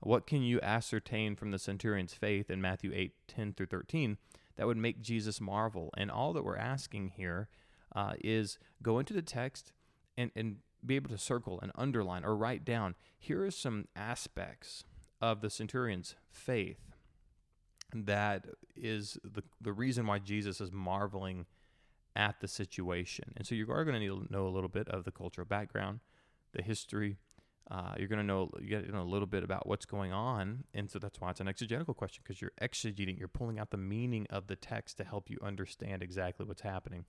What 0.00 0.26
can 0.26 0.42
you 0.42 0.60
ascertain 0.62 1.36
from 1.36 1.50
the 1.50 1.58
centurion's 1.58 2.14
faith 2.14 2.50
in 2.50 2.62
Matthew 2.62 2.90
8, 2.94 3.12
10 3.28 3.52
through 3.52 3.66
13 3.66 4.16
that 4.56 4.66
would 4.66 4.78
make 4.78 5.02
Jesus 5.02 5.40
marvel? 5.42 5.92
And 5.96 6.10
all 6.10 6.32
that 6.32 6.44
we're 6.44 6.56
asking 6.56 7.12
here 7.16 7.50
uh, 7.94 8.14
is 8.22 8.58
go 8.82 8.98
into 8.98 9.12
the 9.12 9.22
text 9.22 9.72
and, 10.16 10.30
and 10.34 10.56
be 10.84 10.96
able 10.96 11.10
to 11.10 11.18
circle 11.18 11.58
and 11.60 11.72
underline 11.74 12.24
or 12.24 12.36
write 12.36 12.64
down 12.64 12.94
here 13.18 13.44
are 13.44 13.50
some 13.50 13.86
aspects 13.94 14.84
of 15.20 15.40
the 15.40 15.50
centurion's 15.50 16.14
faith 16.30 16.90
that 17.94 18.46
is 18.76 19.18
the, 19.24 19.42
the 19.60 19.72
reason 19.72 20.06
why 20.06 20.18
Jesus 20.18 20.60
is 20.60 20.72
marveling 20.72 21.46
at 22.16 22.40
the 22.40 22.48
situation. 22.48 23.32
And 23.36 23.46
so 23.46 23.54
you 23.54 23.70
are 23.70 23.84
going 23.84 23.94
to 23.94 24.00
need 24.00 24.26
to 24.26 24.32
know 24.32 24.46
a 24.46 24.50
little 24.50 24.68
bit 24.68 24.88
of 24.88 25.04
the 25.04 25.10
cultural 25.10 25.46
background, 25.46 26.00
the 26.52 26.62
history. 26.62 27.16
Uh, 27.70 27.94
you're 27.98 28.08
going 28.08 28.18
to 28.18 28.24
know 28.24 28.50
you 28.60 28.82
know 28.92 29.02
a 29.02 29.04
little 29.04 29.28
bit 29.28 29.44
about 29.44 29.66
what's 29.66 29.84
going 29.84 30.12
on, 30.12 30.64
and 30.74 30.90
so 30.90 30.98
that's 30.98 31.20
why 31.20 31.30
it's 31.30 31.40
an 31.40 31.46
exegetical 31.46 31.94
question 31.94 32.20
because 32.24 32.40
you're 32.40 32.50
exegeting, 32.60 33.16
you're 33.16 33.28
pulling 33.28 33.60
out 33.60 33.70
the 33.70 33.76
meaning 33.76 34.26
of 34.28 34.48
the 34.48 34.56
text 34.56 34.96
to 34.96 35.04
help 35.04 35.30
you 35.30 35.38
understand 35.40 36.02
exactly 36.02 36.44
what's 36.44 36.62
happening. 36.62 37.04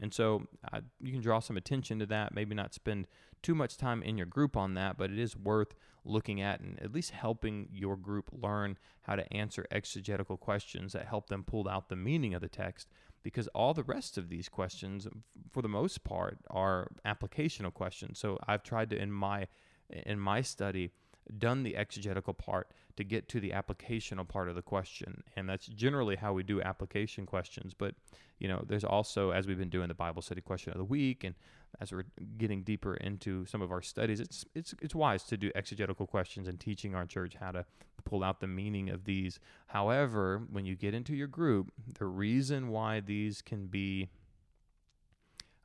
And 0.00 0.12
so 0.12 0.46
uh, 0.72 0.80
you 1.00 1.12
can 1.12 1.20
draw 1.20 1.40
some 1.40 1.56
attention 1.56 1.98
to 1.98 2.06
that, 2.06 2.34
maybe 2.34 2.54
not 2.54 2.74
spend 2.74 3.06
too 3.42 3.54
much 3.54 3.76
time 3.76 4.02
in 4.02 4.16
your 4.16 4.26
group 4.26 4.56
on 4.56 4.74
that, 4.74 4.96
but 4.96 5.10
it 5.10 5.18
is 5.18 5.36
worth 5.36 5.74
looking 6.04 6.40
at 6.40 6.60
and 6.60 6.80
at 6.82 6.92
least 6.92 7.10
helping 7.10 7.68
your 7.70 7.96
group 7.96 8.30
learn 8.32 8.78
how 9.02 9.14
to 9.14 9.32
answer 9.32 9.66
exegetical 9.70 10.36
questions 10.36 10.92
that 10.94 11.06
help 11.06 11.28
them 11.28 11.44
pull 11.44 11.68
out 11.68 11.88
the 11.88 11.96
meaning 11.96 12.34
of 12.34 12.40
the 12.40 12.48
text 12.48 12.88
because 13.22 13.48
all 13.48 13.74
the 13.74 13.82
rest 13.82 14.16
of 14.16 14.28
these 14.28 14.48
questions 14.48 15.06
for 15.50 15.62
the 15.62 15.68
most 15.68 16.04
part 16.04 16.38
are 16.50 16.88
applicational 17.04 17.72
questions. 17.72 18.18
So 18.18 18.38
i've 18.46 18.62
tried 18.62 18.90
to 18.90 18.96
in 18.96 19.12
my 19.12 19.46
in 19.90 20.18
my 20.18 20.40
study 20.40 20.92
done 21.38 21.62
the 21.62 21.76
exegetical 21.76 22.34
part 22.34 22.70
to 22.96 23.04
get 23.04 23.28
to 23.28 23.40
the 23.40 23.50
applicational 23.50 24.26
part 24.26 24.48
of 24.48 24.54
the 24.54 24.62
question. 24.62 25.22
And 25.36 25.48
that's 25.48 25.66
generally 25.66 26.16
how 26.16 26.32
we 26.32 26.42
do 26.42 26.60
application 26.60 27.26
questions. 27.26 27.74
But 27.74 27.94
you 28.40 28.48
know 28.48 28.64
there's 28.66 28.84
also 28.84 29.30
as 29.30 29.46
we've 29.46 29.58
been 29.58 29.68
doing 29.68 29.86
the 29.86 29.94
bible 29.94 30.22
study 30.22 30.40
question 30.40 30.72
of 30.72 30.78
the 30.78 30.84
week 30.84 31.22
and 31.22 31.34
as 31.80 31.92
we're 31.92 32.06
getting 32.38 32.62
deeper 32.62 32.94
into 32.94 33.44
some 33.46 33.62
of 33.62 33.70
our 33.70 33.82
studies 33.82 34.18
it's 34.18 34.44
it's 34.54 34.74
it's 34.82 34.94
wise 34.94 35.22
to 35.22 35.36
do 35.36 35.52
exegetical 35.54 36.06
questions 36.06 36.48
and 36.48 36.58
teaching 36.58 36.94
our 36.94 37.06
church 37.06 37.36
how 37.38 37.52
to 37.52 37.64
pull 38.02 38.24
out 38.24 38.40
the 38.40 38.46
meaning 38.46 38.88
of 38.88 39.04
these. 39.04 39.38
However 39.66 40.42
when 40.50 40.64
you 40.64 40.74
get 40.74 40.94
into 40.94 41.14
your 41.14 41.28
group 41.28 41.70
the 41.98 42.06
reason 42.06 42.68
why 42.68 43.00
these 43.00 43.42
can 43.42 43.66
be 43.66 44.08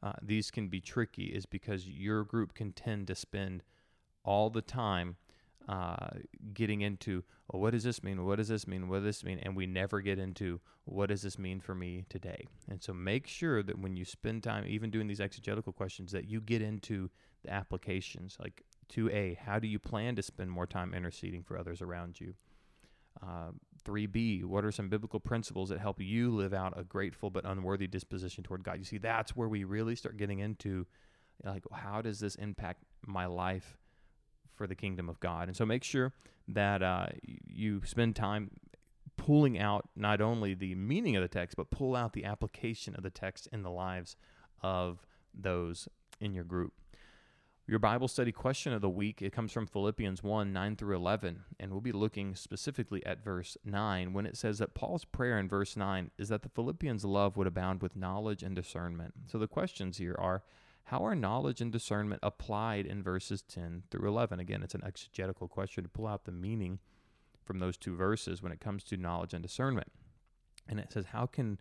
uh, 0.04 0.14
these 0.22 0.52
can 0.52 0.68
be 0.68 0.82
tricky 0.82 1.26
is 1.26 1.48
because 1.48 1.88
your 1.88 2.24
group 2.24 2.54
can 2.54 2.72
tend 2.72 3.08
to 3.08 3.16
spend 3.16 3.64
all 4.24 4.50
the 4.50 4.62
time 4.62 5.16
uh, 5.68 6.08
getting 6.54 6.82
into 6.82 7.24
well, 7.52 7.62
what 7.62 7.72
does 7.72 7.84
this 7.84 8.04
mean? 8.04 8.26
What 8.26 8.38
does 8.38 8.48
this 8.48 8.68
mean? 8.68 8.88
What 8.88 8.98
does 8.98 9.04
this 9.04 9.24
mean? 9.24 9.40
And 9.40 9.56
we 9.56 9.68
never 9.68 10.02
get 10.02 10.18
into 10.18 10.60
what 10.86 11.10
does 11.10 11.22
this 11.22 11.38
mean 11.38 11.60
for 11.60 11.76
me 11.76 12.06
today? 12.10 12.48
And 12.70 12.82
so 12.82 12.94
make 12.94 13.28
sure 13.28 13.62
that 13.62 13.80
when 13.80 13.96
you 13.96 14.06
spend 14.06 14.44
time 14.44 14.66
even 14.68 14.90
doing 14.90 15.08
these 15.08 15.22
exegetical 15.22 15.72
questions, 15.72 16.12
that 16.12 16.28
you 16.28 16.42
get 16.42 16.62
into 16.62 17.10
the 17.44 17.54
applications. 17.54 18.38
Like 18.40 18.64
2A, 18.94 19.38
how 19.38 19.60
do 19.60 19.68
you 19.68 19.78
plan 19.78 20.16
to 20.16 20.24
spend 20.24 20.50
more 20.50 20.66
time 20.66 20.94
interceding 20.94 21.44
for 21.44 21.58
others 21.58 21.82
around 21.82 22.20
you? 22.20 22.34
Uh, 23.24 23.52
3b 23.86 24.44
what 24.44 24.66
are 24.66 24.72
some 24.72 24.90
biblical 24.90 25.20
principles 25.20 25.70
that 25.70 25.80
help 25.80 26.02
you 26.02 26.32
live 26.32 26.54
out 26.54 26.78
a 26.78 26.84
grateful 26.84 27.30
but 27.30 27.46
unworthy 27.46 27.88
disposition 27.88 28.44
toward 28.44 28.64
god 28.64 28.78
you 28.78 28.84
see 28.84 28.98
that's 28.98 29.36
where 29.36 29.48
we 29.48 29.64
really 29.64 29.96
start 29.96 30.18
getting 30.18 30.40
into 30.40 30.86
like 31.46 31.64
how 31.72 32.02
does 32.02 32.20
this 32.20 32.36
impact 32.36 32.84
my 33.06 33.26
life 33.26 33.78
for 34.56 34.68
the 34.68 34.76
kingdom 34.76 35.10
of 35.10 35.20
God. 35.20 35.48
And 35.48 35.56
so 35.56 35.66
make 35.66 35.84
sure 35.84 36.14
that 36.48 36.82
uh, 36.82 37.08
you 37.48 37.82
spend 37.86 38.16
time 38.16 38.52
pulling 39.18 39.58
out 39.58 39.90
not 39.96 40.22
only 40.22 40.54
the 40.54 40.76
meaning 40.76 41.16
of 41.16 41.22
the 41.22 41.28
text, 41.28 41.56
but 41.58 41.72
pull 41.72 41.96
out 41.96 42.14
the 42.14 42.26
application 42.26 42.96
of 42.96 43.04
the 43.04 43.10
text 43.10 43.48
in 43.52 43.64
the 43.64 43.72
lives 43.72 44.16
of 44.62 45.06
those 45.34 45.88
in 46.20 46.34
your 46.34 46.44
group. 46.44 46.74
Your 47.68 47.80
Bible 47.80 48.08
study 48.08 48.32
question 48.32 48.74
of 48.74 48.82
the 48.82 48.90
week, 48.90 49.24
it 49.24 49.34
comes 49.34 49.52
from 49.52 49.66
Philippians 49.66 50.22
1 50.22 50.54
9 50.54 50.76
through 50.76 50.96
11, 50.96 51.46
and 51.60 51.72
we'll 51.72 51.82
be 51.82 51.92
looking 51.92 52.36
specifically 52.36 53.04
at 53.08 53.24
verse 53.24 53.58
9 53.66 54.14
when 54.14 54.28
it 54.28 54.38
says 54.38 54.60
that 54.60 54.76
Paul's 54.76 55.04
prayer 55.04 55.40
in 55.40 55.50
verse 55.50 55.76
9 55.76 56.12
is 56.20 56.30
that 56.30 56.44
the 56.44 56.50
Philippians' 56.50 57.04
love 57.04 57.38
would 57.38 57.48
abound 57.48 57.82
with 57.82 57.96
knowledge 57.96 58.44
and 58.44 58.56
discernment. 58.56 59.16
So 59.26 59.40
the 59.40 59.48
questions 59.48 59.98
here 59.98 60.16
are 60.20 60.44
how 60.86 61.04
are 61.04 61.16
knowledge 61.16 61.62
and 61.62 61.72
discernment 61.72 62.20
applied 62.22 62.86
in 62.86 63.02
verses 63.02 63.42
10 63.42 63.84
through 63.90 64.08
11? 64.08 64.40
Again, 64.40 64.62
it's 64.62 64.76
an 64.76 64.84
exegetical 64.86 65.48
question 65.48 65.84
to 65.84 65.90
pull 65.90 66.06
out 66.06 66.26
the 66.26 66.32
meaning 66.32 66.80
from 67.44 67.58
those 67.58 67.76
two 67.76 67.96
verses 67.96 68.44
when 68.44 68.52
it 68.52 68.60
comes 68.60 68.84
to 68.86 68.98
knowledge 68.98 69.34
and 69.34 69.42
discernment. 69.42 69.92
And 70.68 70.80
it 70.80 70.92
says, 70.92 71.08
How 71.08 71.26
can 71.26 71.60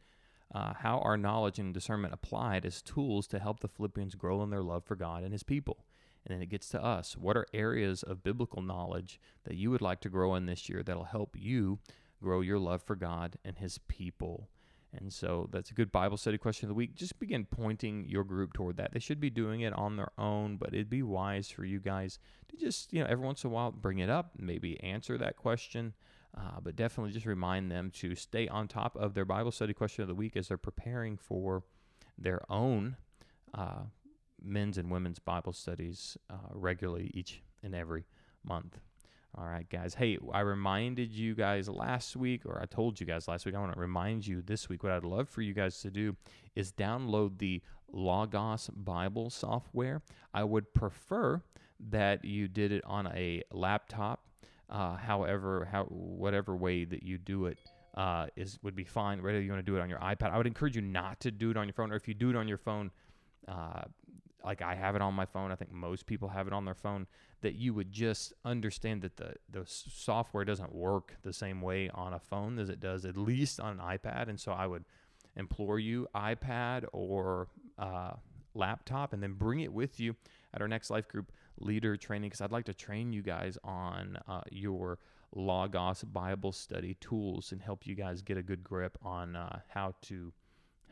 uh, 0.54 0.74
how 0.74 0.98
are 0.98 1.16
knowledge 1.16 1.58
and 1.58 1.72
discernment 1.72 2.12
applied 2.12 2.66
as 2.66 2.82
tools 2.82 3.26
to 3.28 3.38
help 3.38 3.60
the 3.60 3.68
Philippians 3.68 4.14
grow 4.14 4.42
in 4.42 4.50
their 4.50 4.62
love 4.62 4.84
for 4.84 4.94
God 4.94 5.22
and 5.22 5.32
His 5.32 5.42
people? 5.42 5.86
And 6.26 6.34
then 6.34 6.42
it 6.42 6.50
gets 6.50 6.68
to 6.70 6.82
us. 6.82 7.16
What 7.16 7.36
are 7.36 7.46
areas 7.54 8.02
of 8.02 8.22
biblical 8.22 8.62
knowledge 8.62 9.18
that 9.44 9.56
you 9.56 9.70
would 9.70 9.82
like 9.82 10.00
to 10.02 10.08
grow 10.10 10.34
in 10.34 10.46
this 10.46 10.68
year 10.68 10.82
that'll 10.82 11.04
help 11.04 11.34
you 11.38 11.78
grow 12.22 12.40
your 12.40 12.58
love 12.58 12.82
for 12.82 12.94
God 12.94 13.36
and 13.42 13.58
His 13.58 13.78
people? 13.88 14.48
And 14.96 15.12
so 15.12 15.48
that's 15.52 15.70
a 15.70 15.74
good 15.74 15.90
Bible 15.90 16.16
study 16.16 16.38
question 16.38 16.66
of 16.66 16.68
the 16.68 16.74
week. 16.74 16.94
Just 16.94 17.18
begin 17.18 17.44
pointing 17.44 18.06
your 18.08 18.24
group 18.24 18.52
toward 18.52 18.76
that. 18.76 18.92
They 18.92 19.00
should 19.00 19.20
be 19.20 19.30
doing 19.30 19.62
it 19.62 19.72
on 19.72 19.96
their 19.96 20.12
own, 20.18 20.56
but 20.56 20.72
it'd 20.72 20.90
be 20.90 21.02
wise 21.02 21.50
for 21.50 21.64
you 21.64 21.80
guys 21.80 22.18
to 22.48 22.56
just, 22.56 22.92
you 22.92 23.00
know, 23.00 23.06
every 23.08 23.24
once 23.24 23.44
in 23.44 23.50
a 23.50 23.52
while 23.52 23.72
bring 23.72 23.98
it 23.98 24.10
up, 24.10 24.32
maybe 24.38 24.80
answer 24.82 25.18
that 25.18 25.36
question. 25.36 25.94
Uh, 26.36 26.58
but 26.62 26.74
definitely 26.74 27.12
just 27.12 27.26
remind 27.26 27.70
them 27.70 27.90
to 27.92 28.14
stay 28.14 28.48
on 28.48 28.66
top 28.66 28.96
of 28.96 29.14
their 29.14 29.24
Bible 29.24 29.52
study 29.52 29.72
question 29.72 30.02
of 30.02 30.08
the 30.08 30.14
week 30.14 30.36
as 30.36 30.48
they're 30.48 30.58
preparing 30.58 31.16
for 31.16 31.62
their 32.18 32.40
own 32.50 32.96
uh, 33.52 33.82
men's 34.42 34.76
and 34.76 34.90
women's 34.90 35.20
Bible 35.20 35.52
studies 35.52 36.18
uh, 36.28 36.50
regularly 36.52 37.10
each 37.14 37.42
and 37.62 37.74
every 37.74 38.04
month. 38.44 38.80
All 39.36 39.46
right, 39.46 39.68
guys. 39.68 39.94
Hey, 39.94 40.16
I 40.32 40.40
reminded 40.40 41.12
you 41.12 41.34
guys 41.34 41.68
last 41.68 42.14
week, 42.14 42.42
or 42.46 42.60
I 42.62 42.66
told 42.66 43.00
you 43.00 43.06
guys 43.06 43.26
last 43.26 43.44
week, 43.44 43.56
I 43.56 43.58
want 43.58 43.72
to 43.72 43.80
remind 43.80 44.24
you 44.24 44.42
this 44.42 44.68
week. 44.68 44.84
What 44.84 44.92
I'd 44.92 45.02
love 45.02 45.28
for 45.28 45.42
you 45.42 45.52
guys 45.52 45.80
to 45.80 45.90
do 45.90 46.14
is 46.54 46.70
download 46.70 47.38
the 47.38 47.60
Logos 47.92 48.70
Bible 48.72 49.30
software. 49.30 50.02
I 50.32 50.44
would 50.44 50.72
prefer 50.72 51.42
that 51.90 52.24
you 52.24 52.46
did 52.46 52.70
it 52.70 52.84
on 52.84 53.08
a 53.08 53.42
laptop. 53.50 54.24
Uh, 54.70 54.96
however, 54.96 55.68
how 55.70 55.84
whatever 55.86 56.54
way 56.54 56.84
that 56.84 57.02
you 57.02 57.18
do 57.18 57.46
it 57.46 57.58
uh, 57.96 58.26
is 58.36 58.60
would 58.62 58.76
be 58.76 58.84
fine. 58.84 59.20
Whether 59.20 59.40
you 59.40 59.50
want 59.50 59.66
to 59.66 59.68
do 59.68 59.76
it 59.76 59.80
on 59.80 59.90
your 59.90 59.98
iPad, 59.98 60.30
I 60.30 60.36
would 60.36 60.46
encourage 60.46 60.76
you 60.76 60.82
not 60.82 61.18
to 61.20 61.32
do 61.32 61.50
it 61.50 61.56
on 61.56 61.66
your 61.66 61.74
phone, 61.74 61.90
or 61.90 61.96
if 61.96 62.06
you 62.06 62.14
do 62.14 62.30
it 62.30 62.36
on 62.36 62.46
your 62.46 62.58
phone, 62.58 62.92
uh, 63.48 63.82
like 64.44 64.62
I 64.62 64.74
have 64.74 64.94
it 64.94 65.02
on 65.02 65.14
my 65.14 65.24
phone. 65.24 65.50
I 65.50 65.54
think 65.54 65.72
most 65.72 66.06
people 66.06 66.28
have 66.28 66.46
it 66.46 66.52
on 66.52 66.64
their 66.64 66.74
phone. 66.74 67.06
That 67.40 67.54
you 67.54 67.74
would 67.74 67.92
just 67.92 68.32
understand 68.44 69.02
that 69.02 69.16
the 69.16 69.34
the 69.50 69.64
software 69.66 70.44
doesn't 70.44 70.74
work 70.74 71.16
the 71.22 71.32
same 71.32 71.60
way 71.60 71.90
on 71.90 72.14
a 72.14 72.18
phone 72.18 72.58
as 72.58 72.68
it 72.68 72.80
does 72.80 73.04
at 73.04 73.16
least 73.16 73.60
on 73.60 73.78
an 73.78 73.98
iPad. 73.98 74.28
And 74.28 74.38
so 74.38 74.52
I 74.52 74.66
would 74.66 74.84
implore 75.36 75.78
you 75.78 76.08
iPad 76.14 76.84
or 76.92 77.48
uh, 77.78 78.12
laptop, 78.54 79.12
and 79.12 79.22
then 79.22 79.32
bring 79.32 79.60
it 79.60 79.72
with 79.72 79.98
you 79.98 80.14
at 80.52 80.62
our 80.62 80.68
next 80.68 80.90
life 80.90 81.08
group 81.08 81.32
leader 81.58 81.96
training 81.96 82.30
because 82.30 82.40
I'd 82.40 82.52
like 82.52 82.66
to 82.66 82.74
train 82.74 83.12
you 83.12 83.22
guys 83.22 83.58
on 83.64 84.18
uh, 84.28 84.42
your 84.50 84.98
Logos 85.34 86.04
Bible 86.04 86.52
study 86.52 86.94
tools 87.00 87.52
and 87.52 87.60
help 87.60 87.86
you 87.86 87.94
guys 87.94 88.22
get 88.22 88.36
a 88.36 88.42
good 88.42 88.62
grip 88.62 88.96
on 89.02 89.36
uh, 89.36 89.60
how 89.68 89.94
to 90.02 90.32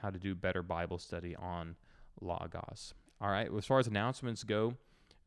how 0.01 0.11
to 0.11 0.19
do 0.19 0.35
better 0.35 0.63
Bible 0.63 0.99
study 0.99 1.37
on 1.37 1.77
Logos. 2.21 2.95
All 3.23 3.31
right. 3.31 3.49
As 3.57 3.65
far 3.65 3.79
as 3.79 3.87
announcements 3.87 4.43
go, 4.43 4.75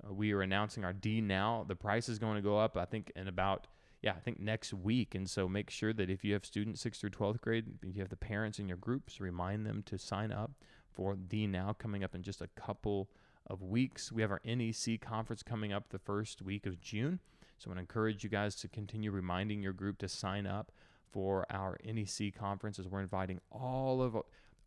uh, 0.06 0.14
we 0.14 0.34
are 0.34 0.42
announcing 0.42 0.84
our 0.84 0.92
D 0.92 1.22
now. 1.22 1.64
The 1.66 1.78
price 1.78 2.10
is 2.10 2.20
going 2.20 2.36
to 2.36 2.42
go 2.42 2.60
up, 2.60 2.76
I 2.76 2.84
think, 2.84 3.10
in 3.16 3.30
about 3.30 3.68
yeah, 4.02 4.12
I 4.12 4.20
think 4.20 4.40
next 4.40 4.74
week. 4.74 5.16
And 5.16 5.30
so 5.30 5.48
make 5.48 5.70
sure 5.70 5.94
that 5.94 6.10
if 6.10 6.24
you 6.26 6.34
have 6.34 6.46
students 6.46 6.82
sixth 6.82 7.00
through 7.00 7.12
twelfth 7.12 7.40
grade, 7.40 7.66
if 7.82 7.96
you 7.96 8.02
have 8.02 8.10
the 8.10 8.18
parents 8.18 8.60
in 8.60 8.68
your 8.68 8.78
groups, 8.78 9.22
remind 9.22 9.66
them 9.66 9.82
to 9.86 9.98
sign 9.98 10.34
up 10.34 10.52
for 10.92 11.16
D 11.16 11.48
now 11.48 11.74
coming 11.80 12.04
up 12.04 12.14
in 12.14 12.22
just 12.22 12.42
a 12.42 12.50
couple 12.58 13.10
of 13.48 13.64
weeks. 13.64 14.12
We 14.12 14.22
have 14.22 14.32
our 14.32 14.42
NEC 14.44 15.00
conference 15.00 15.42
coming 15.42 15.72
up 15.72 15.88
the 15.88 16.00
first 16.00 16.42
week 16.42 16.66
of 16.66 16.82
June. 16.82 17.20
So 17.58 17.68
I 17.68 17.70
want 17.70 17.78
to 17.78 17.82
encourage 17.84 18.26
you 18.26 18.30
guys 18.30 18.56
to 18.58 18.68
continue 18.68 19.10
reminding 19.10 19.64
your 19.64 19.72
group 19.72 20.00
to 20.00 20.10
sign 20.10 20.46
up 20.46 20.74
for 21.10 21.46
our 21.50 21.78
NEC 21.86 22.36
conference 22.38 22.78
as 22.78 22.90
we're 22.90 23.00
inviting 23.00 23.40
all 23.50 24.02
of 24.02 24.18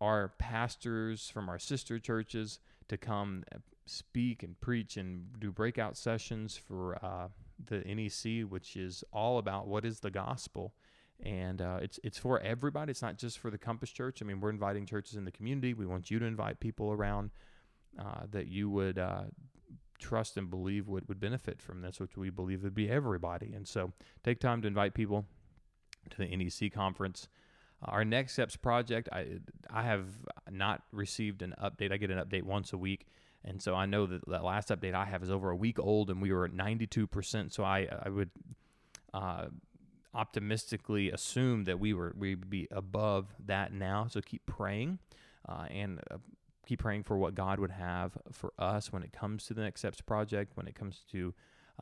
our 0.00 0.28
pastors 0.38 1.28
from 1.28 1.50
our 1.50 1.58
sister 1.58 1.98
churches 1.98 2.60
to 2.88 2.96
come 2.96 3.44
speak 3.86 4.42
and 4.42 4.60
preach 4.60 4.96
and 4.96 5.26
do 5.40 5.50
breakout 5.50 5.96
sessions 5.96 6.56
for 6.56 7.02
uh, 7.04 7.28
the 7.66 7.80
NEC, 7.80 8.48
which 8.48 8.76
is 8.76 9.02
all 9.12 9.38
about 9.38 9.66
what 9.66 9.84
is 9.84 10.00
the 10.00 10.10
gospel. 10.10 10.74
And 11.20 11.60
uh, 11.60 11.78
it's 11.82 11.98
it's 12.04 12.18
for 12.18 12.40
everybody. 12.40 12.92
It's 12.92 13.02
not 13.02 13.18
just 13.18 13.38
for 13.38 13.50
the 13.50 13.58
Compass 13.58 13.90
Church. 13.90 14.22
I 14.22 14.24
mean, 14.24 14.40
we're 14.40 14.50
inviting 14.50 14.86
churches 14.86 15.16
in 15.16 15.24
the 15.24 15.32
community. 15.32 15.74
We 15.74 15.84
want 15.84 16.10
you 16.10 16.20
to 16.20 16.24
invite 16.24 16.60
people 16.60 16.92
around 16.92 17.30
uh, 17.98 18.26
that 18.30 18.46
you 18.46 18.70
would 18.70 19.00
uh, 19.00 19.22
trust 19.98 20.36
and 20.36 20.48
believe 20.48 20.86
would, 20.86 21.08
would 21.08 21.18
benefit 21.18 21.60
from 21.60 21.80
this, 21.82 21.98
which 21.98 22.16
we 22.16 22.30
believe 22.30 22.62
would 22.62 22.74
be 22.74 22.88
everybody. 22.88 23.52
And 23.52 23.66
so 23.66 23.92
take 24.22 24.38
time 24.38 24.62
to 24.62 24.68
invite 24.68 24.94
people 24.94 25.26
to 26.10 26.18
the 26.18 26.36
NEC 26.36 26.72
conference. 26.72 27.28
Uh, 27.82 27.90
our 27.90 28.04
next 28.04 28.32
steps 28.32 28.56
project, 28.56 29.08
I 29.12 29.38
I 29.70 29.82
have 29.82 30.06
not 30.50 30.82
received 30.92 31.42
an 31.42 31.54
update. 31.62 31.92
I 31.92 31.96
get 31.96 32.10
an 32.10 32.18
update 32.18 32.42
once 32.42 32.72
a 32.72 32.78
week, 32.78 33.06
and 33.44 33.62
so 33.62 33.74
I 33.74 33.86
know 33.86 34.06
that 34.06 34.26
the 34.26 34.40
last 34.40 34.68
update 34.68 34.94
I 34.94 35.04
have 35.04 35.22
is 35.22 35.30
over 35.30 35.50
a 35.50 35.56
week 35.56 35.78
old, 35.78 36.10
and 36.10 36.20
we 36.20 36.32
were 36.32 36.44
at 36.44 36.52
ninety 36.52 36.86
two 36.86 37.06
percent. 37.06 37.52
So 37.52 37.64
I 37.64 37.88
I 38.04 38.08
would 38.08 38.30
uh, 39.14 39.46
optimistically 40.14 41.10
assume 41.10 41.64
that 41.64 41.78
we 41.78 41.92
were 41.94 42.14
we'd 42.16 42.50
be 42.50 42.66
above 42.70 43.34
that 43.46 43.72
now. 43.72 44.06
So 44.08 44.20
keep 44.20 44.44
praying, 44.46 44.98
uh, 45.48 45.66
and 45.70 46.00
uh, 46.10 46.18
keep 46.66 46.80
praying 46.80 47.04
for 47.04 47.16
what 47.16 47.34
God 47.34 47.60
would 47.60 47.70
have 47.70 48.18
for 48.32 48.52
us 48.58 48.92
when 48.92 49.02
it 49.02 49.12
comes 49.12 49.46
to 49.46 49.54
the 49.54 49.62
next 49.62 49.80
steps 49.80 50.00
project, 50.00 50.56
when 50.56 50.66
it 50.66 50.74
comes 50.74 51.04
to 51.12 51.32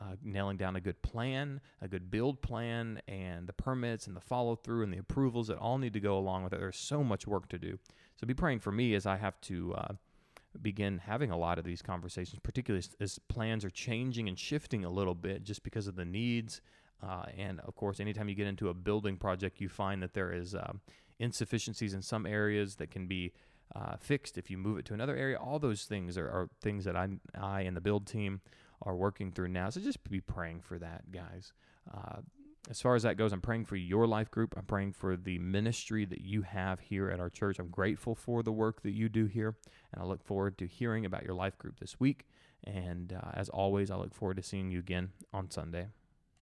uh, 0.00 0.16
nailing 0.22 0.56
down 0.56 0.76
a 0.76 0.80
good 0.80 1.00
plan, 1.02 1.60
a 1.80 1.88
good 1.88 2.10
build 2.10 2.42
plan, 2.42 3.00
and 3.08 3.46
the 3.46 3.52
permits 3.52 4.06
and 4.06 4.14
the 4.16 4.20
follow 4.20 4.54
through 4.54 4.82
and 4.82 4.92
the 4.92 4.98
approvals 4.98 5.48
that 5.48 5.58
all 5.58 5.78
need 5.78 5.92
to 5.94 6.00
go 6.00 6.18
along 6.18 6.44
with 6.44 6.52
it. 6.52 6.60
There's 6.60 6.76
so 6.76 7.02
much 7.02 7.26
work 7.26 7.48
to 7.48 7.58
do. 7.58 7.78
So 8.16 8.26
be 8.26 8.34
praying 8.34 8.60
for 8.60 8.72
me 8.72 8.94
as 8.94 9.06
I 9.06 9.16
have 9.16 9.40
to 9.42 9.74
uh, 9.74 9.92
begin 10.60 10.98
having 10.98 11.30
a 11.30 11.38
lot 11.38 11.58
of 11.58 11.64
these 11.64 11.82
conversations, 11.82 12.40
particularly 12.42 12.80
as, 12.80 12.96
as, 13.00 13.18
plans 13.28 13.64
are 13.64 13.70
changing 13.70 14.28
and 14.28 14.38
shifting 14.38 14.84
a 14.84 14.90
little 14.90 15.14
bit 15.14 15.44
just 15.44 15.62
because 15.62 15.86
of 15.86 15.96
the 15.96 16.04
needs. 16.04 16.60
Uh, 17.02 17.24
and 17.36 17.60
of 17.60 17.74
course, 17.74 18.00
anytime 18.00 18.28
you 18.28 18.34
get 18.34 18.46
into 18.46 18.68
a 18.68 18.74
building 18.74 19.16
project, 19.16 19.60
you 19.60 19.68
find 19.68 20.02
that 20.02 20.14
there 20.14 20.32
is 20.32 20.54
uh, 20.54 20.72
insufficiencies 21.18 21.94
in 21.94 22.02
some 22.02 22.26
areas 22.26 22.76
that 22.76 22.90
can 22.90 23.06
be 23.06 23.32
uh, 23.74 23.96
fixed 23.96 24.38
if 24.38 24.50
you 24.50 24.58
move 24.58 24.78
it 24.78 24.84
to 24.86 24.94
another 24.94 25.16
area. 25.16 25.36
All 25.36 25.58
those 25.58 25.84
things 25.84 26.16
are, 26.16 26.28
are 26.28 26.48
things 26.60 26.84
that 26.84 26.96
I, 26.96 27.08
I 27.38 27.62
and 27.62 27.76
the 27.76 27.80
build 27.80 28.06
team 28.06 28.40
are 28.82 28.96
working 28.96 29.32
through 29.32 29.48
now. 29.48 29.70
So 29.70 29.80
just 29.80 30.08
be 30.08 30.20
praying 30.20 30.60
for 30.60 30.78
that, 30.78 31.10
guys. 31.10 31.52
Uh, 31.92 32.20
as 32.68 32.80
far 32.80 32.96
as 32.96 33.04
that 33.04 33.16
goes, 33.16 33.32
I'm 33.32 33.40
praying 33.40 33.66
for 33.66 33.76
your 33.76 34.06
life 34.06 34.30
group. 34.30 34.54
I'm 34.56 34.64
praying 34.64 34.92
for 34.92 35.16
the 35.16 35.38
ministry 35.38 36.04
that 36.04 36.22
you 36.22 36.42
have 36.42 36.80
here 36.80 37.10
at 37.10 37.20
our 37.20 37.30
church. 37.30 37.58
I'm 37.58 37.68
grateful 37.68 38.14
for 38.14 38.42
the 38.42 38.52
work 38.52 38.82
that 38.82 38.90
you 38.90 39.08
do 39.08 39.26
here, 39.26 39.56
and 39.92 40.02
I 40.02 40.04
look 40.04 40.24
forward 40.24 40.58
to 40.58 40.66
hearing 40.66 41.04
about 41.04 41.22
your 41.22 41.34
life 41.34 41.56
group 41.58 41.78
this 41.78 42.00
week. 42.00 42.26
And 42.64 43.12
uh, 43.12 43.30
as 43.34 43.48
always, 43.48 43.90
I 43.90 43.96
look 43.96 44.14
forward 44.14 44.38
to 44.38 44.42
seeing 44.42 44.70
you 44.70 44.80
again 44.80 45.10
on 45.32 45.50
Sunday. 45.50 45.88